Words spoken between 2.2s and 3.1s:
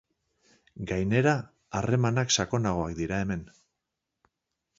sakonagoak